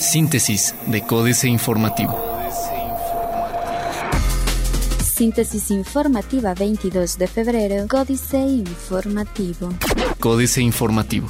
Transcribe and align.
Síntesis 0.00 0.74
de 0.86 1.02
Códice 1.02 1.48
Informativo. 1.48 2.18
Síntesis 5.02 5.70
informativa 5.70 6.54
22 6.54 7.18
de 7.18 7.26
febrero, 7.26 7.86
Códice 7.88 8.38
Informativo. 8.38 9.70
Códice 10.20 10.62
Informativo 10.62 11.28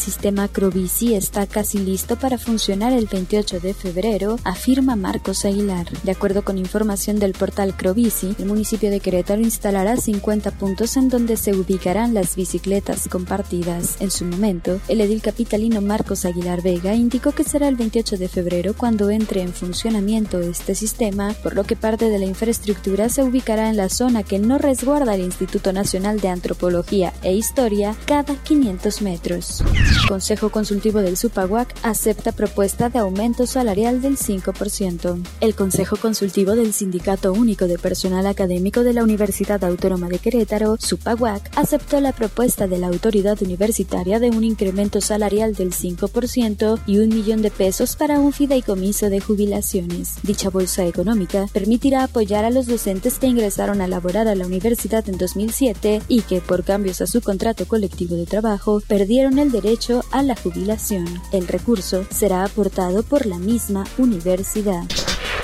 sistema 0.00 0.48
Crobici 0.48 1.14
está 1.14 1.46
casi 1.46 1.78
listo 1.78 2.16
para 2.16 2.38
funcionar 2.38 2.92
el 2.92 3.06
28 3.06 3.60
de 3.60 3.74
febrero, 3.74 4.38
afirma 4.44 4.96
Marcos 4.96 5.44
Aguilar. 5.44 5.86
De 6.02 6.10
acuerdo 6.10 6.42
con 6.42 6.58
información 6.58 7.18
del 7.18 7.34
portal 7.34 7.76
Crobici, 7.76 8.34
el 8.38 8.46
municipio 8.46 8.90
de 8.90 9.00
Querétaro 9.00 9.42
instalará 9.42 9.96
50 9.96 10.52
puntos 10.52 10.96
en 10.96 11.10
donde 11.10 11.36
se 11.36 11.54
ubicarán 11.54 12.14
las 12.14 12.34
bicicletas 12.34 13.08
compartidas. 13.08 14.00
En 14.00 14.10
su 14.10 14.24
momento, 14.24 14.80
el 14.88 15.02
edil 15.02 15.20
capitalino 15.20 15.82
Marcos 15.82 16.24
Aguilar 16.24 16.62
Vega 16.62 16.94
indicó 16.94 17.32
que 17.32 17.44
será 17.44 17.68
el 17.68 17.76
28 17.76 18.16
de 18.16 18.28
febrero 18.28 18.74
cuando 18.74 19.10
entre 19.10 19.42
en 19.42 19.52
funcionamiento 19.52 20.40
este 20.40 20.74
sistema, 20.74 21.34
por 21.42 21.54
lo 21.54 21.64
que 21.64 21.76
parte 21.76 22.08
de 22.08 22.18
la 22.18 22.24
infraestructura 22.24 23.10
se 23.10 23.22
ubicará 23.22 23.68
en 23.68 23.76
la 23.76 23.90
zona 23.90 24.22
que 24.22 24.38
no 24.38 24.56
resguarda 24.56 25.14
el 25.14 25.20
Instituto 25.20 25.74
Nacional 25.74 26.20
de 26.20 26.28
Antropología 26.28 27.12
e 27.22 27.34
Historia 27.34 27.94
cada 28.06 28.34
500 28.34 29.02
metros. 29.02 29.62
Consejo 30.08 30.50
Consultivo 30.50 31.00
del 31.00 31.16
Supaguac 31.16 31.74
acepta 31.82 32.32
propuesta 32.32 32.88
de 32.88 32.98
aumento 32.98 33.46
salarial 33.46 34.00
del 34.00 34.16
5%. 34.16 35.22
El 35.40 35.54
Consejo 35.54 35.96
Consultivo 35.96 36.52
del 36.56 36.72
Sindicato 36.72 37.32
Único 37.32 37.66
de 37.66 37.78
Personal 37.78 38.26
Académico 38.26 38.82
de 38.82 38.92
la 38.92 39.02
Universidad 39.02 39.62
Autónoma 39.64 40.08
de 40.08 40.18
Querétaro, 40.18 40.76
Supaguac, 40.78 41.50
aceptó 41.56 42.00
la 42.00 42.12
propuesta 42.12 42.66
de 42.66 42.78
la 42.78 42.88
autoridad 42.88 43.40
universitaria 43.42 44.18
de 44.18 44.30
un 44.30 44.44
incremento 44.44 45.00
salarial 45.00 45.54
del 45.54 45.72
5% 45.72 46.80
y 46.86 46.98
un 46.98 47.08
millón 47.08 47.42
de 47.42 47.50
pesos 47.50 47.96
para 47.96 48.18
un 48.18 48.32
fideicomiso 48.32 49.10
de 49.10 49.20
jubilaciones. 49.20 50.14
Dicha 50.22 50.50
bolsa 50.50 50.86
económica 50.86 51.46
permitirá 51.52 52.04
apoyar 52.04 52.44
a 52.44 52.50
los 52.50 52.66
docentes 52.66 53.18
que 53.18 53.26
ingresaron 53.26 53.80
a 53.80 53.88
laborar 53.88 54.28
a 54.28 54.34
la 54.34 54.46
universidad 54.46 55.08
en 55.08 55.18
2007 55.18 56.02
y 56.08 56.22
que, 56.22 56.40
por 56.40 56.64
cambios 56.64 57.00
a 57.00 57.06
su 57.06 57.20
contrato 57.20 57.66
colectivo 57.66 58.14
de 58.16 58.26
trabajo, 58.26 58.82
perdieron 58.86 59.38
el 59.38 59.50
derecho 59.50 59.79
a 60.12 60.22
la 60.22 60.36
jubilación. 60.36 61.06
El 61.32 61.48
recurso 61.48 62.04
será 62.10 62.44
aportado 62.44 63.02
por 63.02 63.24
la 63.24 63.38
misma 63.38 63.84
universidad. 63.98 64.84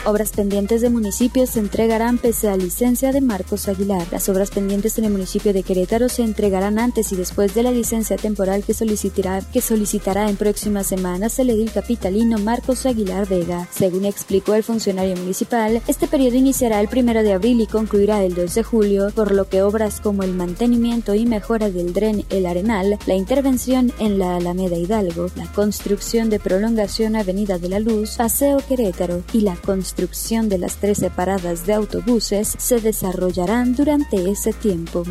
Obras 0.08 0.30
pendientes 0.30 0.82
de 0.82 0.88
municipios 0.88 1.50
se 1.50 1.58
entregarán 1.58 2.18
pese 2.18 2.48
a 2.48 2.56
licencia 2.56 3.10
de 3.10 3.20
Marcos 3.20 3.66
Aguilar. 3.66 4.06
Las 4.12 4.28
obras 4.28 4.52
pendientes 4.52 4.96
en 4.98 5.04
el 5.04 5.10
municipio 5.10 5.52
de 5.52 5.64
Querétaro 5.64 6.08
se 6.08 6.22
entregarán 6.22 6.78
antes 6.78 7.10
y 7.10 7.16
después 7.16 7.56
de 7.56 7.64
la 7.64 7.72
licencia 7.72 8.16
temporal 8.16 8.62
que 8.62 8.72
solicitará, 8.72 9.40
que 9.40 9.60
solicitará 9.60 10.30
en 10.30 10.36
próximas 10.36 10.86
semanas 10.86 11.40
el 11.40 11.50
edil 11.50 11.72
capitalino 11.72 12.38
Marcos 12.38 12.86
Aguilar 12.86 13.26
Vega. 13.26 13.66
Según 13.72 14.04
explicó 14.04 14.54
el 14.54 14.62
funcionario 14.62 15.16
municipal, 15.16 15.82
este 15.88 16.06
periodo 16.06 16.36
iniciará 16.36 16.80
el 16.80 16.86
primero 16.86 17.24
de 17.24 17.32
abril 17.32 17.60
y 17.60 17.66
concluirá 17.66 18.22
el 18.22 18.36
2 18.36 18.54
de 18.54 18.62
julio, 18.62 19.10
por 19.12 19.32
lo 19.32 19.48
que 19.48 19.62
obras 19.62 20.00
como 20.00 20.22
el 20.22 20.34
mantenimiento 20.34 21.16
y 21.16 21.26
mejora 21.26 21.68
del 21.68 21.92
dren 21.92 22.24
El 22.30 22.46
Arenal, 22.46 22.96
la 23.06 23.14
intervención 23.14 23.92
en 23.98 24.20
la 24.20 24.36
Alameda 24.36 24.76
Hidalgo, 24.76 25.30
la 25.34 25.50
construcción 25.52 26.30
de 26.30 26.38
prolongación 26.38 27.16
Avenida 27.16 27.58
de 27.58 27.70
la 27.70 27.80
Luz, 27.80 28.14
Paseo 28.18 28.58
Querétaro 28.68 29.24
y 29.32 29.40
la 29.40 29.56
construcción 29.56 29.95
construcción 29.96 30.50
de 30.50 30.58
las 30.58 30.76
13 30.76 31.08
paradas 31.08 31.64
de 31.64 31.72
autobuses 31.72 32.54
se 32.58 32.82
desarrollarán 32.82 33.74
durante 33.74 34.30
ese 34.30 34.52
tiempo. 34.52 35.04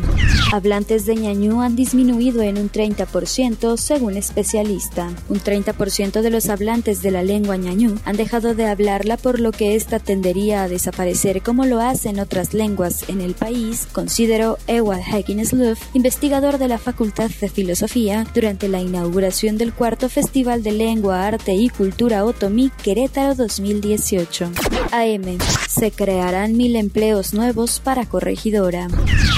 Hablantes 0.52 1.06
de 1.06 1.16
ñañú 1.16 1.60
han 1.60 1.74
disminuido 1.74 2.40
en 2.42 2.56
un 2.56 2.70
30% 2.70 3.76
según 3.78 4.16
especialista. 4.16 5.08
Un 5.28 5.40
30% 5.40 6.22
de 6.22 6.30
los 6.30 6.48
hablantes 6.48 7.02
de 7.02 7.10
la 7.10 7.24
lengua 7.24 7.56
ñañú 7.56 7.96
han 8.04 8.16
dejado 8.16 8.54
de 8.54 8.66
hablarla 8.66 9.16
por 9.16 9.40
lo 9.40 9.50
que 9.50 9.74
esta 9.74 9.98
tendería 9.98 10.62
a 10.62 10.68
desaparecer 10.68 11.42
como 11.42 11.66
lo 11.66 11.80
hacen 11.80 12.20
otras 12.20 12.54
lenguas 12.54 13.08
en 13.08 13.20
el 13.20 13.34
país, 13.34 13.88
consideró 13.90 14.56
Ewald 14.68 15.02
Hagen-Sluff, 15.02 15.80
investigador 15.94 16.58
de 16.58 16.68
la 16.68 16.78
Facultad 16.78 17.28
de 17.40 17.48
Filosofía, 17.48 18.24
durante 18.34 18.68
la 18.68 18.80
inauguración 18.80 19.58
del 19.58 19.72
cuarto 19.72 20.08
Festival 20.08 20.62
de 20.62 20.70
Lengua, 20.70 21.26
Arte 21.26 21.54
y 21.54 21.70
Cultura 21.70 22.24
Otomí 22.24 22.70
Querétaro 22.84 23.34
2018. 23.34 24.75
AM. 24.92 25.38
Se 25.68 25.90
crearán 25.90 26.56
mil 26.56 26.76
empleos 26.76 27.34
nuevos 27.34 27.80
para 27.80 28.06
corregidora. 28.06 28.88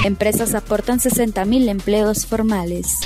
Empresas 0.05 0.55
aportan 0.55 0.99
60.000 0.99 1.69
empleos 1.69 2.25
formales 2.25 2.97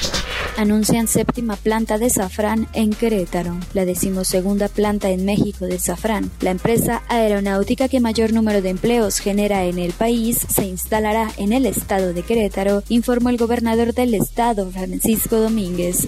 anuncian 0.57 1.07
séptima 1.07 1.55
planta 1.55 1.97
de 1.97 2.09
Safran 2.09 2.67
en 2.73 2.91
Querétaro, 2.91 3.57
la 3.73 3.85
decimosegunda 3.85 4.67
planta 4.67 5.09
en 5.09 5.25
México 5.25 5.65
de 5.65 5.79
Safran. 5.79 6.29
La 6.41 6.51
empresa 6.51 7.01
aeronáutica 7.09 7.87
que 7.87 7.99
mayor 7.99 8.33
número 8.33 8.61
de 8.61 8.69
empleos 8.69 9.19
genera 9.19 9.65
en 9.65 9.79
el 9.79 9.93
país 9.93 10.45
se 10.47 10.65
instalará 10.65 11.31
en 11.37 11.53
el 11.53 11.65
estado 11.65 12.13
de 12.13 12.21
Querétaro, 12.21 12.83
informó 12.89 13.29
el 13.29 13.37
gobernador 13.37 13.93
del 13.93 14.13
estado, 14.13 14.69
Francisco 14.71 15.37
Domínguez. 15.37 16.07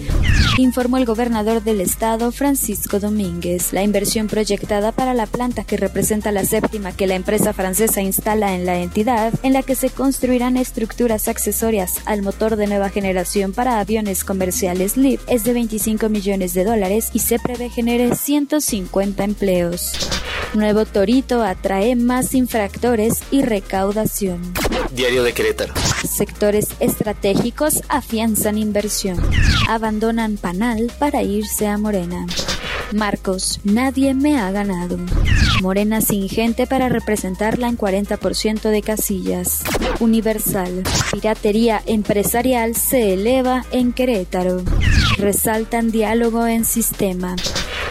Informó 0.58 0.96
el 0.96 1.04
gobernador 1.04 1.62
del 1.62 1.80
estado, 1.80 2.32
Francisco 2.32 3.00
Domínguez. 3.00 3.72
La 3.72 3.82
inversión 3.82 4.28
proyectada 4.28 4.92
para 4.92 5.14
la 5.14 5.26
planta 5.26 5.64
que 5.64 5.76
representa 5.76 6.32
la 6.32 6.44
séptima 6.44 6.92
que 6.92 7.06
la 7.06 7.14
empresa 7.14 7.52
francesa 7.52 8.00
instala 8.00 8.54
en 8.54 8.64
la 8.64 8.78
entidad, 8.78 9.34
en 9.42 9.52
la 9.52 9.62
que 9.62 9.74
se 9.74 9.90
construirán 9.90 10.56
estructuras 10.56 11.28
accesorias 11.28 11.94
al 12.04 12.22
motor 12.22 12.56
de 12.56 12.66
nueva 12.66 12.88
generación 12.88 13.52
para 13.52 13.80
aviones 13.80 14.24
con 14.24 14.35
comerciales 14.36 14.98
LIP 14.98 15.18
es 15.28 15.44
de 15.44 15.54
25 15.54 16.10
millones 16.10 16.52
de 16.52 16.64
dólares 16.64 17.08
y 17.14 17.20
se 17.20 17.38
prevé 17.38 17.70
genere 17.70 18.14
150 18.14 19.24
empleos. 19.24 19.92
Nuevo 20.52 20.84
Torito 20.84 21.42
atrae 21.42 21.96
más 21.96 22.34
infractores 22.34 23.22
y 23.30 23.40
recaudación. 23.40 24.42
Diario 24.92 25.22
de 25.22 25.32
Querétaro. 25.32 25.72
Sectores 26.06 26.68
estratégicos 26.80 27.80
afianzan 27.88 28.58
inversión. 28.58 29.18
Abandonan 29.70 30.36
Panal 30.36 30.92
para 30.98 31.22
irse 31.22 31.66
a 31.66 31.78
Morena. 31.78 32.26
Marcos, 32.92 33.60
nadie 33.64 34.14
me 34.14 34.38
ha 34.38 34.50
ganado. 34.50 34.98
Morena 35.60 36.00
sin 36.00 36.28
gente 36.28 36.66
para 36.66 36.88
representarla 36.88 37.68
en 37.68 37.76
40% 37.76 38.70
de 38.70 38.82
casillas. 38.82 39.64
Universal. 40.00 40.82
Piratería 41.12 41.82
empresarial 41.86 42.74
se 42.76 43.14
eleva 43.14 43.64
en 43.72 43.92
Querétaro. 43.92 44.62
Resaltan 45.18 45.90
diálogo 45.90 46.46
en 46.46 46.64
sistema 46.64 47.36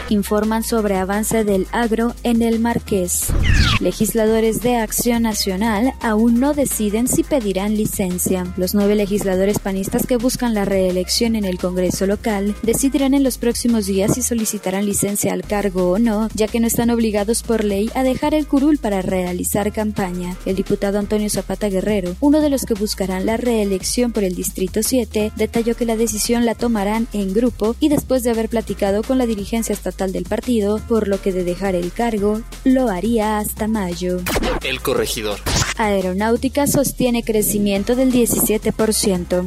informan 0.08 0.62
sobre 0.62 0.96
avance 0.96 1.44
del 1.44 1.66
agro 1.72 2.14
en 2.22 2.42
el 2.42 2.60
Marqués. 2.60 3.32
Legisladores 3.80 4.62
de 4.62 4.76
Acción 4.76 5.24
Nacional 5.24 5.92
aún 6.00 6.40
no 6.40 6.54
deciden 6.54 7.08
si 7.08 7.22
pedirán 7.22 7.76
licencia. 7.76 8.46
Los 8.56 8.74
nueve 8.74 8.94
legisladores 8.94 9.58
panistas 9.58 10.06
que 10.06 10.16
buscan 10.16 10.54
la 10.54 10.64
reelección 10.64 11.36
en 11.36 11.44
el 11.44 11.58
Congreso 11.58 12.06
local 12.06 12.54
decidirán 12.62 13.12
en 13.12 13.22
los 13.22 13.36
próximos 13.36 13.84
días 13.84 14.14
si 14.14 14.22
solicitarán 14.22 14.86
licencia 14.86 15.34
al 15.34 15.42
cargo 15.42 15.90
o 15.90 15.98
no, 15.98 16.28
ya 16.34 16.48
que 16.48 16.58
no 16.58 16.66
están 16.66 16.88
obligados 16.88 17.42
por 17.42 17.64
ley 17.64 17.90
a 17.94 18.02
dejar 18.02 18.32
el 18.32 18.46
curul 18.46 18.78
para 18.78 19.02
realizar 19.02 19.70
campaña. 19.72 20.36
El 20.46 20.56
diputado 20.56 20.98
Antonio 20.98 21.28
Zapata 21.28 21.68
Guerrero, 21.68 22.16
uno 22.20 22.40
de 22.40 22.48
los 22.48 22.64
que 22.64 22.74
buscarán 22.74 23.26
la 23.26 23.36
reelección 23.36 24.12
por 24.12 24.24
el 24.24 24.34
Distrito 24.34 24.82
7, 24.82 25.32
detalló 25.36 25.76
que 25.76 25.84
la 25.84 25.96
decisión 25.96 26.46
la 26.46 26.54
tomarán 26.54 27.08
en 27.12 27.34
grupo 27.34 27.76
y 27.78 27.90
después 27.90 28.22
de 28.22 28.30
haber 28.30 28.48
platicado 28.48 29.02
con 29.02 29.18
la 29.18 29.26
dirigencia 29.26 29.74
estatal 29.74 30.12
del 30.12 30.24
partido, 30.24 30.80
por 30.88 31.08
lo 31.08 31.20
que 31.20 31.32
de 31.32 31.44
dejar 31.44 31.74
el 31.74 31.92
cargo 31.92 32.40
lo 32.64 32.88
haría 32.88 33.38
hasta 33.38 33.65
mayo. 33.68 34.20
El 34.62 34.80
corregidor. 34.80 35.40
Aeronáutica 35.78 36.66
sostiene 36.66 37.22
crecimiento 37.22 37.94
del 37.94 38.12
17%. 38.12 39.46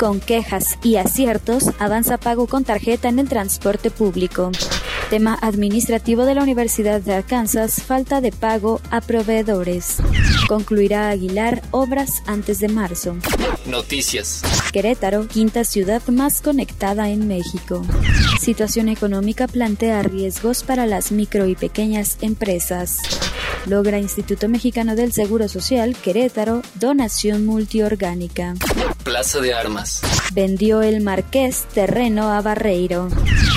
Con 0.00 0.20
quejas 0.20 0.78
y 0.82 0.96
aciertos, 0.96 1.64
avanza 1.78 2.18
pago 2.18 2.46
con 2.46 2.64
tarjeta 2.64 3.08
en 3.08 3.18
el 3.18 3.28
transporte 3.28 3.90
público. 3.90 4.50
Tema 5.10 5.38
administrativo 5.40 6.26
de 6.26 6.34
la 6.34 6.42
Universidad 6.42 7.00
de 7.00 7.14
Arkansas, 7.14 7.82
falta 7.82 8.20
de 8.20 8.30
pago 8.30 8.80
a 8.90 9.00
proveedores. 9.00 9.96
Concluirá 10.48 11.08
Aguilar 11.08 11.62
obras 11.70 12.22
antes 12.26 12.58
de 12.60 12.68
marzo. 12.68 13.16
Noticias. 13.64 14.42
Querétaro, 14.72 15.26
quinta 15.26 15.64
ciudad 15.64 16.06
más 16.08 16.42
conectada 16.42 17.08
en 17.08 17.26
México. 17.26 17.82
Situación 18.38 18.88
económica 18.88 19.48
plantea 19.48 20.02
riesgos 20.02 20.62
para 20.62 20.86
las 20.86 21.10
micro 21.10 21.46
y 21.46 21.54
pequeñas 21.54 22.18
empresas. 22.20 22.98
Logra 23.66 23.98
Instituto 23.98 24.48
Mexicano 24.48 24.96
del 24.96 25.12
Seguro 25.12 25.48
Social 25.48 25.94
Querétaro 25.96 26.62
donación 26.74 27.44
multiorgánica. 27.44 28.54
Plaza 29.08 29.40
de 29.40 29.54
Armas. 29.54 30.02
Vendió 30.34 30.82
el 30.82 31.00
Marqués 31.00 31.64
terreno 31.72 32.30
a 32.30 32.42
Barreiro. 32.42 33.08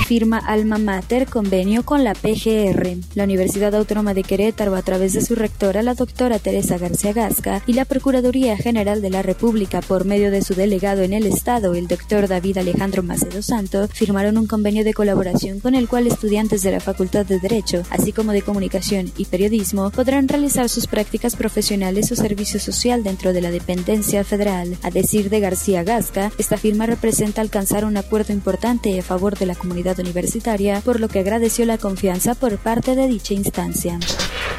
Firma 0.06 0.38
Alma 0.38 0.78
Mater 0.78 1.26
convenio 1.26 1.84
con 1.84 2.04
la 2.04 2.14
PGR. 2.14 2.96
La 3.14 3.24
Universidad 3.24 3.74
Autónoma 3.74 4.14
de 4.14 4.22
Querétaro, 4.22 4.74
a 4.74 4.80
través 4.80 5.12
de 5.12 5.20
su 5.20 5.34
rectora, 5.34 5.82
la 5.82 5.94
doctora 5.94 6.38
Teresa 6.38 6.78
García 6.78 7.12
Gasca, 7.12 7.62
y 7.66 7.74
la 7.74 7.84
Procuraduría 7.84 8.56
General 8.56 9.02
de 9.02 9.10
la 9.10 9.20
República, 9.20 9.82
por 9.82 10.06
medio 10.06 10.30
de 10.30 10.40
su 10.40 10.54
delegado 10.54 11.02
en 11.02 11.12
el 11.12 11.26
Estado, 11.26 11.74
el 11.74 11.86
doctor 11.86 12.28
David 12.28 12.56
Alejandro 12.56 13.02
Macedo 13.02 13.42
Santo, 13.42 13.88
firmaron 13.88 14.38
un 14.38 14.46
convenio 14.46 14.84
de 14.84 14.94
colaboración 14.94 15.60
con 15.60 15.74
el 15.74 15.86
cual 15.86 16.06
estudiantes 16.06 16.62
de 16.62 16.72
la 16.72 16.80
Facultad 16.80 17.26
de 17.26 17.38
Derecho, 17.38 17.82
así 17.90 18.12
como 18.12 18.32
de 18.32 18.40
Comunicación 18.40 19.12
y 19.18 19.26
Periodismo, 19.26 19.90
podrán 19.90 20.28
realizar 20.28 20.70
sus 20.70 20.86
prácticas 20.86 21.36
profesionales 21.36 22.10
o 22.10 22.16
servicio 22.16 22.58
social 22.58 23.02
dentro 23.02 23.34
de 23.34 23.42
la 23.42 23.50
dependencia 23.50 24.24
federal. 24.24 24.78
A 24.82 24.90
decir 24.90 25.28
de 25.28 25.41
García 25.42 25.84
Gasca, 25.84 26.32
esta 26.38 26.56
firma 26.56 26.86
representa 26.86 27.42
alcanzar 27.42 27.84
un 27.84 27.98
acuerdo 27.98 28.32
importante 28.32 28.98
a 28.98 29.02
favor 29.02 29.36
de 29.36 29.44
la 29.44 29.54
comunidad 29.54 29.98
universitaria, 29.98 30.80
por 30.80 31.00
lo 31.00 31.08
que 31.08 31.18
agradeció 31.18 31.66
la 31.66 31.76
confianza 31.76 32.34
por 32.34 32.56
parte 32.56 32.96
de 32.96 33.08
dicha 33.08 33.34
instancia. 33.34 33.98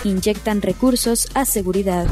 Inyectan 0.04 0.62
recursos 0.62 1.30
a 1.34 1.46
seguridad. 1.46 2.08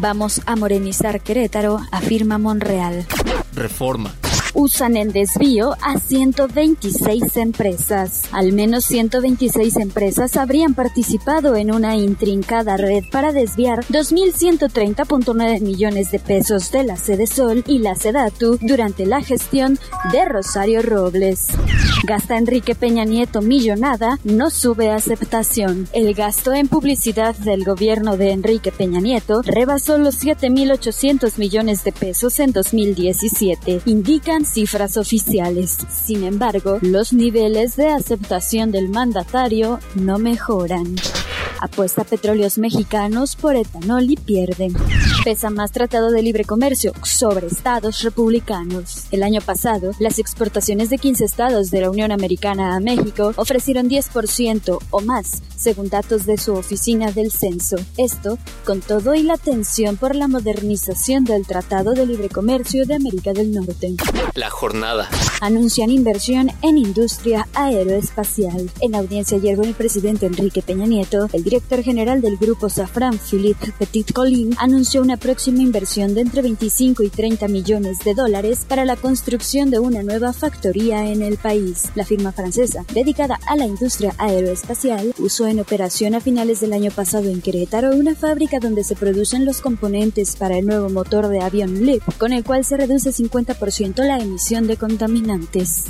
Vamos 0.00 0.42
a 0.44 0.56
morenizar 0.56 1.22
Querétaro, 1.22 1.80
afirma 1.90 2.36
Monreal. 2.36 3.06
Reforma 3.54 4.12
usan 4.56 4.96
en 4.96 5.12
desvío 5.12 5.76
a 5.82 5.98
126 5.98 7.36
empresas. 7.36 8.22
Al 8.32 8.52
menos 8.52 8.84
126 8.86 9.76
empresas 9.76 10.36
habrían 10.36 10.74
participado 10.74 11.56
en 11.56 11.72
una 11.72 11.96
intrincada 11.96 12.78
red 12.78 13.04
para 13.12 13.32
desviar 13.32 13.84
2.130.9 13.86 15.60
millones 15.60 16.10
de 16.10 16.18
pesos 16.18 16.72
de 16.72 16.84
la 16.84 16.96
Sede 16.96 17.26
Sol 17.26 17.64
y 17.66 17.80
la 17.80 17.94
Sedatu 17.94 18.58
durante 18.62 19.04
la 19.04 19.20
gestión 19.20 19.78
de 20.10 20.24
Rosario 20.24 20.80
Robles. 20.80 21.48
Gasta 22.04 22.38
Enrique 22.38 22.74
Peña 22.74 23.04
Nieto 23.04 23.42
millonada, 23.42 24.18
no 24.24 24.48
sube 24.48 24.90
aceptación. 24.90 25.86
El 25.92 26.14
gasto 26.14 26.54
en 26.54 26.68
publicidad 26.68 27.34
del 27.34 27.64
gobierno 27.64 28.16
de 28.16 28.30
Enrique 28.30 28.72
Peña 28.72 29.00
Nieto 29.00 29.42
rebasó 29.42 29.98
los 29.98 30.22
7.800 30.22 31.36
millones 31.38 31.84
de 31.84 31.92
pesos 31.92 32.40
en 32.40 32.52
2017, 32.52 33.82
indican 33.84 34.45
cifras 34.52 34.96
oficiales. 34.96 35.76
Sin 35.90 36.24
embargo, 36.24 36.78
los 36.82 37.12
niveles 37.12 37.76
de 37.76 37.88
aceptación 37.88 38.70
del 38.70 38.88
mandatario 38.88 39.80
no 39.94 40.18
mejoran. 40.18 40.96
Apuesta 41.60 42.04
petróleos 42.04 42.58
mexicanos 42.58 43.36
por 43.36 43.56
etanol 43.56 44.10
y 44.10 44.16
pierden. 44.16 44.74
Pesa 45.26 45.50
más 45.50 45.72
tratado 45.72 46.12
de 46.12 46.22
libre 46.22 46.44
comercio 46.44 46.92
sobre 47.02 47.48
estados 47.48 48.02
republicanos. 48.02 49.06
El 49.10 49.24
año 49.24 49.40
pasado, 49.40 49.90
las 49.98 50.20
exportaciones 50.20 50.88
de 50.88 50.98
15 50.98 51.24
estados 51.24 51.72
de 51.72 51.80
la 51.80 51.90
Unión 51.90 52.12
Americana 52.12 52.76
a 52.76 52.78
México 52.78 53.32
ofrecieron 53.34 53.90
10% 53.90 54.78
o 54.88 55.00
más, 55.00 55.42
según 55.56 55.88
datos 55.88 56.26
de 56.26 56.38
su 56.38 56.54
oficina 56.54 57.10
del 57.10 57.32
censo. 57.32 57.74
Esto 57.96 58.38
con 58.64 58.80
todo 58.80 59.16
y 59.16 59.24
la 59.24 59.36
tensión 59.36 59.96
por 59.96 60.14
la 60.14 60.28
modernización 60.28 61.24
del 61.24 61.44
Tratado 61.44 61.94
de 61.94 62.06
Libre 62.06 62.28
Comercio 62.28 62.86
de 62.86 62.94
América 62.94 63.32
del 63.32 63.50
Norte. 63.50 63.96
La 64.34 64.48
jornada. 64.48 65.08
Anuncian 65.40 65.90
inversión 65.90 66.52
en 66.62 66.78
industria 66.78 67.48
aeroespacial. 67.52 68.70
En 68.80 68.94
audiencia 68.94 69.38
ayer 69.38 69.56
con 69.56 69.64
el 69.64 69.74
presidente 69.74 70.26
Enrique 70.26 70.62
Peña 70.62 70.86
Nieto, 70.86 71.28
el 71.32 71.42
director 71.42 71.82
general 71.82 72.20
del 72.20 72.36
grupo 72.36 72.68
Safran, 72.68 73.18
Philippe 73.18 73.72
Petit 73.76 74.12
Colin, 74.12 74.54
anunció 74.60 75.02
una 75.02 75.15
próxima 75.16 75.62
inversión 75.62 76.14
de 76.14 76.22
entre 76.22 76.42
25 76.42 77.02
y 77.02 77.08
30 77.08 77.48
millones 77.48 77.98
de 78.00 78.14
dólares 78.14 78.64
para 78.68 78.84
la 78.84 78.96
construcción 78.96 79.70
de 79.70 79.78
una 79.78 80.02
nueva 80.02 80.32
factoría 80.32 81.10
en 81.10 81.22
el 81.22 81.36
país. 81.36 81.84
La 81.94 82.04
firma 82.04 82.32
francesa, 82.32 82.84
dedicada 82.92 83.38
a 83.46 83.56
la 83.56 83.66
industria 83.66 84.14
aeroespacial, 84.18 85.14
usó 85.18 85.46
en 85.46 85.60
operación 85.60 86.14
a 86.14 86.20
finales 86.20 86.60
del 86.60 86.72
año 86.72 86.90
pasado 86.90 87.28
en 87.28 87.40
Querétaro 87.40 87.96
una 87.96 88.14
fábrica 88.14 88.58
donde 88.58 88.84
se 88.84 88.96
producen 88.96 89.44
los 89.44 89.60
componentes 89.60 90.36
para 90.36 90.58
el 90.58 90.66
nuevo 90.66 90.88
motor 90.88 91.28
de 91.28 91.40
avión 91.40 91.84
LEAP, 91.84 92.02
con 92.18 92.32
el 92.32 92.44
cual 92.44 92.64
se 92.64 92.76
reduce 92.76 93.10
50% 93.10 94.04
la 94.04 94.18
emisión 94.18 94.66
de 94.66 94.76
contaminantes. 94.76 95.84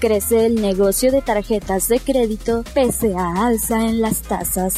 Crece 0.00 0.46
el 0.46 0.60
negocio 0.60 1.12
de 1.12 1.22
tarjetas 1.22 1.88
de 1.88 2.00
crédito 2.00 2.64
pese 2.74 3.14
a 3.14 3.46
alza 3.46 3.88
en 3.88 4.00
las 4.00 4.22
tasas. 4.22 4.74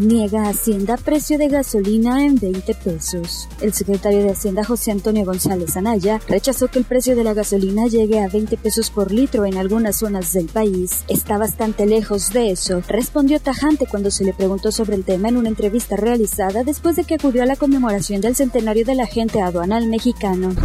Niega 0.00 0.48
Hacienda 0.48 0.96
precio 0.96 1.38
de 1.38 1.48
gasolina 1.48 2.24
en 2.24 2.34
20 2.34 2.74
pesos. 2.74 3.48
El 3.60 3.72
secretario 3.72 4.24
de 4.24 4.32
Hacienda 4.32 4.64
José 4.64 4.90
Antonio 4.90 5.24
González 5.24 5.76
Anaya 5.76 6.20
rechazó 6.26 6.66
que 6.66 6.80
el 6.80 6.84
precio 6.84 7.14
de 7.14 7.22
la 7.22 7.32
gasolina 7.32 7.86
llegue 7.86 8.20
a 8.20 8.28
20 8.28 8.56
pesos 8.56 8.90
por 8.90 9.12
litro 9.12 9.46
en 9.46 9.56
algunas 9.56 9.96
zonas 9.96 10.32
del 10.32 10.46
país. 10.46 11.04
Está 11.06 11.38
bastante 11.38 11.86
lejos 11.86 12.32
de 12.32 12.50
eso, 12.50 12.82
respondió 12.88 13.38
tajante 13.38 13.86
cuando 13.86 14.10
se 14.10 14.24
le 14.24 14.34
preguntó 14.34 14.72
sobre 14.72 14.96
el 14.96 15.04
tema 15.04 15.28
en 15.28 15.36
una 15.36 15.48
entrevista 15.48 15.94
realizada 15.94 16.64
después 16.64 16.96
de 16.96 17.04
que 17.04 17.14
acudió 17.14 17.44
a 17.44 17.46
la 17.46 17.56
conmemoración 17.56 18.20
del 18.20 18.34
centenario 18.34 18.84
del 18.84 18.98
agente 18.98 19.42
aduanal 19.42 19.86
mexicano. 19.86 20.56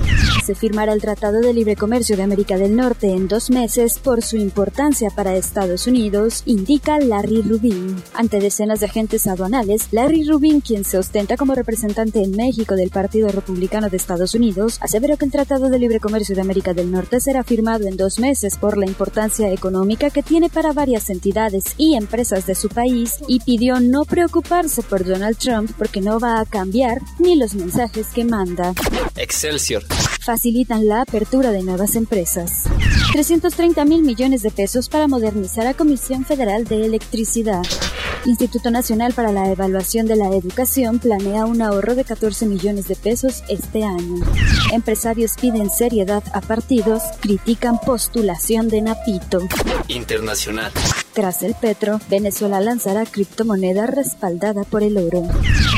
Se 0.43 0.55
firmará 0.55 0.93
el 0.93 1.01
Tratado 1.01 1.39
de 1.39 1.53
Libre 1.53 1.75
Comercio 1.75 2.17
de 2.17 2.23
América 2.23 2.57
del 2.57 2.75
Norte 2.75 3.11
en 3.11 3.27
dos 3.27 3.51
meses 3.51 3.99
por 3.99 4.23
su 4.23 4.37
importancia 4.37 5.11
para 5.11 5.35
Estados 5.35 5.85
Unidos, 5.85 6.41
indica 6.47 6.99
Larry 6.99 7.43
Rubin. 7.43 7.95
Ante 8.15 8.39
decenas 8.39 8.79
de 8.79 8.87
agentes 8.87 9.18
aduanales, 9.27 9.87
Larry 9.91 10.23
Rubin, 10.23 10.61
quien 10.61 10.83
se 10.83 10.97
ostenta 10.97 11.37
como 11.37 11.55
representante 11.55 12.23
en 12.23 12.31
México 12.31 12.75
del 12.75 12.89
Partido 12.89 13.29
Republicano 13.29 13.89
de 13.89 13.97
Estados 13.97 14.33
Unidos, 14.35 14.77
aseveró 14.81 15.17
que 15.17 15.25
el 15.25 15.31
Tratado 15.31 15.69
de 15.69 15.79
Libre 15.79 15.99
Comercio 15.99 16.35
de 16.35 16.41
América 16.41 16.73
del 16.73 16.91
Norte 16.91 17.19
será 17.19 17.43
firmado 17.43 17.87
en 17.87 17.97
dos 17.97 18.19
meses 18.19 18.57
por 18.57 18.77
la 18.77 18.85
importancia 18.85 19.51
económica 19.51 20.09
que 20.09 20.23
tiene 20.23 20.49
para 20.49 20.73
varias 20.73 21.09
entidades 21.09 21.63
y 21.77 21.95
empresas 21.95 22.45
de 22.45 22.55
su 22.55 22.69
país 22.69 23.15
y 23.27 23.39
pidió 23.39 23.79
no 23.79 24.05
preocuparse 24.05 24.83
por 24.83 25.05
Donald 25.05 25.37
Trump 25.37 25.71
porque 25.77 26.01
no 26.01 26.19
va 26.19 26.39
a 26.39 26.45
cambiar 26.45 26.99
ni 27.19 27.35
los 27.35 27.55
mensajes 27.55 28.07
que 28.07 28.25
manda. 28.25 28.73
Excelsior. 29.15 29.83
Facilitan 30.21 30.87
la 30.87 31.01
apertura 31.01 31.51
de 31.51 31.63
nuevas 31.63 31.95
empresas. 31.95 32.65
330 33.13 33.85
mil 33.85 34.03
millones 34.03 34.43
de 34.43 34.51
pesos 34.51 34.89
para 34.89 35.07
modernizar 35.07 35.65
a 35.67 35.73
Comisión 35.73 36.25
Federal 36.25 36.65
de 36.65 36.85
Electricidad. 36.85 37.63
Instituto 38.25 38.69
Nacional 38.69 39.13
para 39.13 39.31
la 39.31 39.49
Evaluación 39.49 40.05
de 40.05 40.15
la 40.15 40.27
Educación 40.27 40.99
planea 40.99 41.45
un 41.45 41.61
ahorro 41.61 41.95
de 41.95 42.03
14 42.03 42.45
millones 42.45 42.87
de 42.87 42.95
pesos 42.95 43.43
este 43.49 43.83
año. 43.83 44.25
Empresarios 44.71 45.35
piden 45.39 45.69
seriedad 45.69 46.23
a 46.33 46.41
partidos, 46.41 47.01
critican 47.21 47.79
postulación 47.79 48.67
de 48.67 48.81
Napito. 48.81 49.47
Internacional. 49.87 50.71
Tras 51.19 51.43
el 51.43 51.53
petro, 51.53 51.99
Venezuela 52.09 52.61
lanzará 52.61 53.05
criptomoneda 53.05 53.87
respaldada 53.87 54.63
por 54.63 54.83
el 54.83 54.97
oro. 54.97 55.27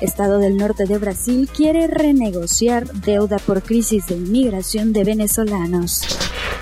Estado 0.04 0.38
del 0.38 0.56
norte 0.56 0.86
de 0.86 1.00
Brasil 1.00 1.50
quiere 1.52 1.88
renegociar 1.88 2.88
deuda 3.02 3.40
por 3.40 3.64
crisis 3.64 4.06
de 4.06 4.18
inmigración 4.18 4.94
de 4.94 5.04
venezolanos. 5.04 6.04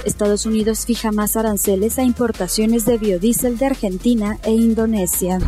Estados 0.06 0.46
Unidos 0.46 0.86
fija 0.86 1.12
más 1.12 1.36
aranceles 1.36 2.00
a 2.00 2.04
importaciones 2.04 2.86
de 2.86 2.98
biodiesel 2.98 3.58
de 3.58 3.66
Argentina 3.66 4.38
e 4.44 4.52
Indonesia. 4.52 5.40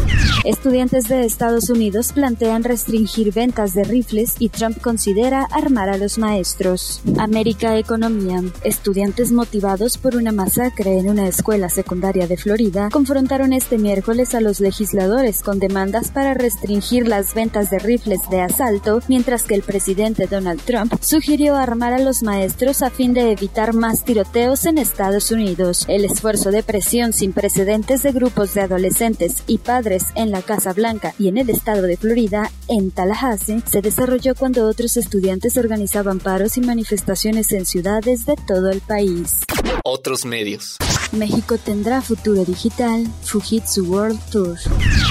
Estudiantes 0.43 1.07
de 1.07 1.23
Estados 1.23 1.69
Unidos 1.69 2.11
plantean 2.11 2.65
restringir 2.65 3.31
ventas 3.33 3.73
de 3.73 3.85
rifles 3.85 4.35
y 4.39 4.49
Trump 4.49 4.81
considera 4.81 5.43
armar 5.43 5.87
a 5.87 5.97
los 5.97 6.17
maestros. 6.17 7.01
América 7.17 7.77
Economía. 7.77 8.43
Estudiantes 8.63 9.31
motivados 9.31 9.97
por 9.97 10.17
una 10.17 10.33
masacre 10.33 10.97
en 10.99 11.09
una 11.09 11.29
escuela 11.29 11.69
secundaria 11.69 12.27
de 12.27 12.35
Florida 12.35 12.89
confrontaron 12.91 13.20
este 13.29 13.77
miércoles 13.77 14.33
a 14.35 14.41
los 14.41 14.59
legisladores 14.59 15.41
con 15.41 15.59
demandas 15.59 16.09
para 16.09 16.33
restringir 16.33 17.07
las 17.07 17.33
ventas 17.33 17.69
de 17.69 17.79
rifles 17.79 18.19
de 18.29 18.41
asalto, 18.41 18.99
mientras 19.07 19.43
que 19.43 19.53
el 19.53 19.61
presidente 19.61 20.27
Donald 20.27 20.61
Trump 20.61 20.93
sugirió 21.01 21.55
armar 21.55 21.93
a 21.93 21.99
los 21.99 22.23
maestros 22.23 22.81
a 22.81 22.89
fin 22.89 23.13
de 23.13 23.31
evitar 23.31 23.73
más 23.73 24.03
tiroteos 24.03 24.65
en 24.65 24.77
Estados 24.77 25.31
Unidos. 25.31 25.85
El 25.87 26.03
esfuerzo 26.03 26.51
de 26.51 26.63
presión 26.63 27.13
sin 27.13 27.31
precedentes 27.31 28.03
de 28.03 28.11
grupos 28.11 28.53
de 28.53 28.61
adolescentes 28.61 29.43
y 29.47 29.59
padres 29.59 30.05
en 30.15 30.31
la 30.31 30.41
Casa 30.41 30.73
Blanca 30.73 31.13
y 31.19 31.27
en 31.27 31.37
el 31.37 31.49
estado 31.49 31.83
de 31.83 31.97
Florida, 31.97 32.51
en 32.67 32.91
Tallahassee, 32.91 33.63
se 33.69 33.81
desarrolló 33.81 34.35
cuando 34.35 34.67
otros 34.67 34.97
estudiantes 34.97 35.57
organizaban 35.57 36.19
paros 36.19 36.57
y 36.57 36.61
manifestaciones 36.61 37.51
en 37.51 37.65
ciudades 37.65 38.25
de 38.25 38.35
todo 38.47 38.69
el 38.69 38.81
país. 38.81 39.41
Otros 39.83 40.25
medios. 40.25 40.77
México 41.11 41.57
tendrá 41.57 42.01
futuro 42.01 42.45
digital, 42.45 43.05
Fujitsu 43.23 43.83
World 43.85 44.19
Tour. 44.31 44.57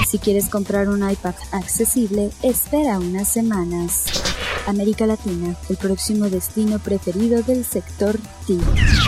Si 0.07 0.19
quieres 0.19 0.49
comprar 0.49 0.89
un 0.89 1.09
iPad 1.09 1.35
accesible, 1.51 2.31
espera 2.43 2.99
unas 2.99 3.27
semanas. 3.27 4.05
América 4.67 5.05
Latina, 5.05 5.55
el 5.69 5.77
próximo 5.77 6.29
destino 6.29 6.79
preferido 6.79 7.41
del 7.43 7.65
sector 7.65 8.17
TIC. 8.45 8.61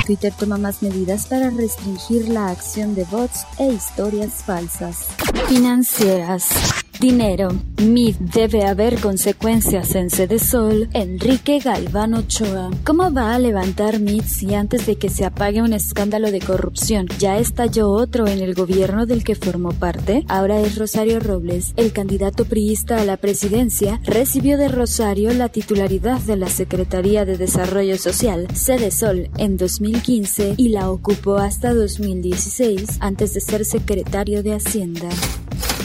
Twitter 0.05 0.33
toma 0.37 0.57
más 0.57 0.81
medidas 0.81 1.27
para 1.27 1.49
restringir 1.49 2.27
la 2.29 2.49
acción 2.49 2.95
de 2.95 3.05
bots 3.05 3.45
e 3.59 3.71
historias 3.71 4.43
falsas. 4.45 5.07
Financieras. 5.47 6.82
Dinero. 6.99 7.49
MIT 7.77 8.17
debe 8.17 8.63
haber 8.63 8.99
consecuencias 8.99 9.95
en 9.95 10.09
Sede 10.09 10.39
Sol. 10.39 10.87
Enrique 10.93 11.59
Galván 11.59 12.13
Ochoa. 12.13 12.69
¿Cómo 12.85 13.11
va 13.11 13.35
a 13.35 13.39
levantar 13.39 13.99
MIT 13.99 14.23
si 14.23 14.55
antes 14.55 14.85
de 14.85 14.95
que 14.95 15.09
se 15.09 15.25
apague 15.25 15.61
un 15.61 15.73
escándalo 15.73 16.31
de 16.31 16.39
corrupción 16.39 17.07
ya 17.19 17.37
estalló 17.37 17.89
otro 17.89 18.27
en 18.27 18.39
el 18.39 18.53
gobierno 18.53 19.05
del 19.05 19.23
que 19.23 19.35
formó 19.35 19.71
parte? 19.71 20.23
Ahora 20.29 20.61
es 20.61 20.77
Rosario 20.77 21.19
Robles, 21.19 21.73
el 21.75 21.91
candidato 21.91 22.45
priista 22.45 23.01
a 23.01 23.05
la 23.05 23.17
presidencia, 23.17 23.99
recibió 24.03 24.57
de 24.57 24.69
Rosario 24.69 25.33
la 25.33 25.49
titularidad 25.49 26.21
de 26.21 26.37
la 26.37 26.47
Secretaría 26.47 27.25
de 27.25 27.37
Desarrollo 27.37 27.97
Social, 27.97 28.47
Sede 28.53 28.91
Sol, 28.91 29.29
en 29.37 29.57
2015 29.57 30.55
y 30.57 30.69
la 30.69 30.89
ocupó 30.89 31.37
hasta 31.37 31.73
2016 31.73 32.97
antes 32.99 33.33
de 33.33 33.41
ser 33.41 33.65
secretario 33.65 34.43
de 34.43 34.53
Hacienda. 34.53 35.09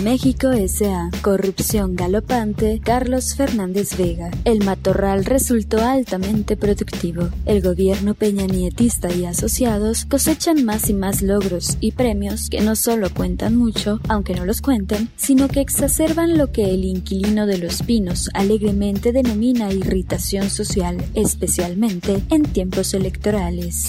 México 0.03 0.51
S.A. 0.51 1.11
Corrupción 1.23 1.97
galopante. 1.97 2.81
Carlos 2.83 3.35
Fernández 3.35 3.97
Vega. 3.97 4.31
El 4.45 4.65
matorral 4.65 5.25
resultó 5.25 5.85
altamente 5.85 6.57
productivo. 6.57 7.29
El 7.47 7.63
gobierno 7.63 8.15
peñanietista 8.15 9.13
y 9.13 9.25
asociados 9.25 10.05
cosechan 10.05 10.65
más 10.65 10.89
y 10.89 10.95
más 10.95 11.23
logros 11.23 11.77
y 11.81 11.93
premios 11.93 12.49
que 12.49 12.61
no 12.61 12.77
solo 12.77 13.13
cuentan 13.13 13.57
mucho, 13.57 14.01
aunque 14.09 14.35
no 14.35 14.45
los 14.45 14.61
cuenten, 14.61 15.09
sino 15.17 15.49
que 15.49 15.61
exacerban 15.61 16.39
lo 16.39 16.53
que 16.53 16.71
el 16.75 16.85
inquilino 16.85 17.47
de 17.47 17.59
los 17.59 17.83
pinos 17.83 18.31
alegremente 18.35 19.13
denomina 19.13 19.73
irritación 19.73 20.51
social, 20.51 21.05
especialmente 21.15 22.23
en 22.31 22.43
tiempos 22.43 22.95
electorales. 22.95 23.89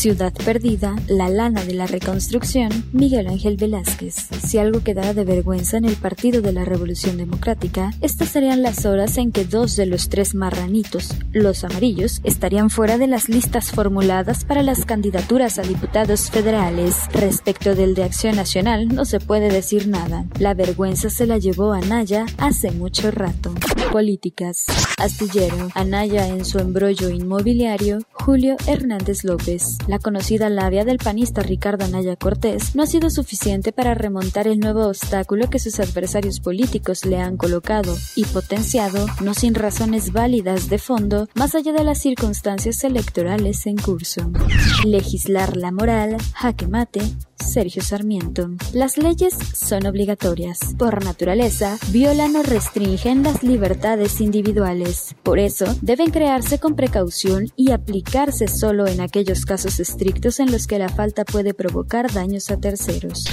Ciudad 0.00 0.32
Perdida, 0.32 0.96
La 1.08 1.28
Lana 1.28 1.62
de 1.62 1.74
la 1.74 1.86
Reconstrucción, 1.86 2.70
Miguel 2.90 3.26
Ángel 3.26 3.58
Velázquez. 3.58 4.14
Si 4.46 4.56
algo 4.56 4.82
quedara 4.82 5.12
de 5.12 5.26
vergüenza 5.26 5.76
en 5.76 5.84
el 5.84 5.96
Partido 5.96 6.40
de 6.40 6.54
la 6.54 6.64
Revolución 6.64 7.18
Democrática, 7.18 7.90
estas 8.00 8.30
serían 8.30 8.62
las 8.62 8.86
horas 8.86 9.18
en 9.18 9.30
que 9.30 9.44
dos 9.44 9.76
de 9.76 9.84
los 9.84 10.08
tres 10.08 10.34
marranitos, 10.34 11.14
los 11.32 11.64
amarillos, 11.64 12.22
estarían 12.24 12.70
fuera 12.70 12.96
de 12.96 13.08
las 13.08 13.28
listas 13.28 13.72
formuladas 13.72 14.46
para 14.46 14.62
las 14.62 14.86
candidaturas 14.86 15.58
a 15.58 15.62
diputados 15.64 16.30
federales. 16.30 16.96
Respecto 17.12 17.74
del 17.74 17.94
de 17.94 18.04
Acción 18.04 18.36
Nacional, 18.36 18.88
no 18.88 19.04
se 19.04 19.20
puede 19.20 19.50
decir 19.50 19.86
nada. 19.86 20.24
La 20.38 20.54
vergüenza 20.54 21.10
se 21.10 21.26
la 21.26 21.36
llevó 21.36 21.74
Anaya 21.74 22.24
hace 22.38 22.70
mucho 22.70 23.10
rato. 23.10 23.52
Políticas. 23.92 24.64
Astillero. 24.96 25.68
Anaya 25.74 26.26
en 26.26 26.46
su 26.46 26.58
embrollo 26.58 27.10
inmobiliario. 27.10 27.98
Julio 28.24 28.56
Hernández 28.66 29.24
López. 29.24 29.78
La 29.86 29.98
conocida 29.98 30.50
labia 30.50 30.84
del 30.84 30.98
panista 30.98 31.42
Ricardo 31.42 31.86
Anaya 31.86 32.16
Cortés 32.16 32.74
no 32.76 32.82
ha 32.82 32.86
sido 32.86 33.08
suficiente 33.08 33.72
para 33.72 33.94
remontar 33.94 34.46
el 34.46 34.60
nuevo 34.60 34.86
obstáculo 34.86 35.48
que 35.48 35.58
sus 35.58 35.80
adversarios 35.80 36.38
políticos 36.38 37.06
le 37.06 37.18
han 37.18 37.38
colocado 37.38 37.96
y 38.16 38.26
potenciado, 38.26 39.06
no 39.22 39.32
sin 39.32 39.54
razones 39.54 40.12
válidas 40.12 40.68
de 40.68 40.78
fondo, 40.78 41.28
más 41.34 41.54
allá 41.54 41.72
de 41.72 41.82
las 41.82 41.98
circunstancias 41.98 42.84
electorales 42.84 43.66
en 43.66 43.76
curso. 43.76 44.30
Legislar 44.84 45.56
la 45.56 45.72
moral, 45.72 46.18
jaque 46.34 46.66
mate, 46.68 47.00
Sergio 47.40 47.82
Sarmiento. 47.82 48.50
Las 48.72 48.96
leyes 48.96 49.34
son 49.54 49.86
obligatorias. 49.86 50.58
Por 50.78 51.04
naturaleza, 51.04 51.78
violan 51.90 52.36
o 52.36 52.42
restringen 52.42 53.22
las 53.22 53.42
libertades 53.42 54.20
individuales. 54.20 55.14
Por 55.22 55.38
eso, 55.38 55.64
deben 55.82 56.10
crearse 56.10 56.58
con 56.58 56.76
precaución 56.76 57.48
y 57.56 57.72
aplicarse 57.72 58.48
solo 58.48 58.86
en 58.86 59.00
aquellos 59.00 59.44
casos 59.44 59.80
estrictos 59.80 60.40
en 60.40 60.52
los 60.52 60.66
que 60.66 60.78
la 60.78 60.88
falta 60.88 61.24
puede 61.24 61.54
provocar 61.54 62.12
daños 62.12 62.50
a 62.50 62.58
terceros. 62.58 63.24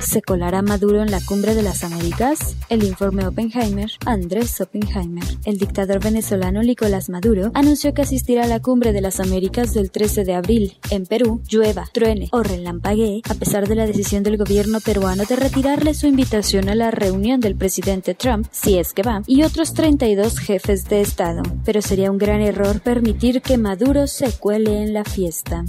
¿Se 0.00 0.22
colará 0.22 0.62
Maduro 0.62 1.02
en 1.02 1.10
la 1.10 1.20
cumbre 1.20 1.54
de 1.54 1.62
las 1.62 1.82
Américas? 1.82 2.56
El 2.68 2.84
informe 2.84 3.26
Oppenheimer, 3.26 3.90
Andrés 4.06 4.60
Oppenheimer. 4.60 5.24
El 5.44 5.58
dictador 5.58 6.02
venezolano 6.02 6.62
Nicolás 6.62 7.08
Maduro 7.08 7.50
anunció 7.54 7.92
que 7.94 8.02
asistirá 8.02 8.44
a 8.44 8.48
la 8.48 8.60
cumbre 8.60 8.92
de 8.92 9.00
las 9.00 9.18
Américas 9.18 9.74
del 9.74 9.90
13 9.90 10.24
de 10.24 10.34
abril. 10.34 10.78
En 10.90 11.04
Perú, 11.04 11.42
llueva, 11.48 11.86
truene 11.92 12.28
o 12.32 12.42
relampaguee, 12.42 13.22
a 13.28 13.34
pesar 13.48 13.66
de 13.66 13.76
la 13.76 13.86
decisión 13.86 14.22
del 14.22 14.36
gobierno 14.36 14.78
peruano 14.78 15.24
de 15.24 15.34
retirarle 15.34 15.94
su 15.94 16.06
invitación 16.06 16.68
a 16.68 16.74
la 16.74 16.90
reunión 16.90 17.40
del 17.40 17.56
presidente 17.56 18.14
Trump, 18.14 18.46
si 18.50 18.76
es 18.76 18.92
que 18.92 19.02
va, 19.02 19.22
y 19.26 19.42
otros 19.42 19.72
32 19.72 20.38
jefes 20.38 20.84
de 20.84 21.00
Estado. 21.00 21.40
Pero 21.64 21.80
sería 21.80 22.10
un 22.10 22.18
gran 22.18 22.42
error 22.42 22.82
permitir 22.82 23.40
que 23.40 23.56
Maduro 23.56 24.06
se 24.06 24.32
cuele 24.32 24.82
en 24.82 24.92
la 24.92 25.02
fiesta. 25.02 25.64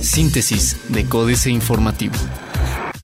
Síntesis 0.00 0.76
de 0.90 1.06
Códice 1.06 1.50
Informativo. 1.50 2.14